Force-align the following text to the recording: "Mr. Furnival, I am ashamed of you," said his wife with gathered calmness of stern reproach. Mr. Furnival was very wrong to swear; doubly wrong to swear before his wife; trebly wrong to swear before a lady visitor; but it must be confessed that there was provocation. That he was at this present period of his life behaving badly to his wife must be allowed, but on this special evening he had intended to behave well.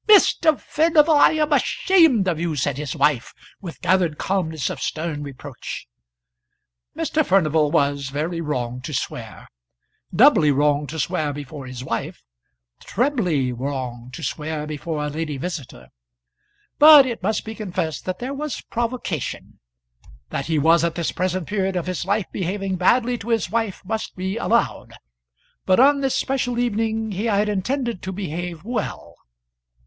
"Mr. 0.09 0.59
Furnival, 0.59 1.13
I 1.13 1.33
am 1.33 1.53
ashamed 1.53 2.27
of 2.27 2.39
you," 2.39 2.55
said 2.55 2.77
his 2.79 2.95
wife 2.95 3.35
with 3.61 3.81
gathered 3.83 4.17
calmness 4.17 4.71
of 4.71 4.81
stern 4.81 5.21
reproach. 5.21 5.85
Mr. 6.97 7.23
Furnival 7.23 7.69
was 7.69 8.09
very 8.09 8.41
wrong 8.41 8.81
to 8.81 8.95
swear; 8.95 9.47
doubly 10.11 10.49
wrong 10.51 10.87
to 10.87 10.97
swear 10.97 11.31
before 11.33 11.67
his 11.67 11.83
wife; 11.83 12.23
trebly 12.79 13.51
wrong 13.51 14.09
to 14.13 14.23
swear 14.23 14.65
before 14.65 15.05
a 15.05 15.07
lady 15.07 15.37
visitor; 15.37 15.89
but 16.79 17.05
it 17.05 17.21
must 17.21 17.45
be 17.45 17.53
confessed 17.53 18.03
that 18.05 18.17
there 18.17 18.33
was 18.33 18.61
provocation. 18.61 19.59
That 20.31 20.47
he 20.47 20.57
was 20.57 20.83
at 20.83 20.95
this 20.95 21.11
present 21.11 21.47
period 21.47 21.75
of 21.75 21.85
his 21.85 22.05
life 22.05 22.25
behaving 22.31 22.75
badly 22.77 23.19
to 23.19 23.29
his 23.29 23.51
wife 23.51 23.85
must 23.85 24.15
be 24.15 24.35
allowed, 24.35 24.95
but 25.67 25.79
on 25.79 26.01
this 26.01 26.15
special 26.15 26.57
evening 26.57 27.11
he 27.11 27.25
had 27.25 27.47
intended 27.47 28.01
to 28.01 28.11
behave 28.11 28.63
well. 28.63 29.13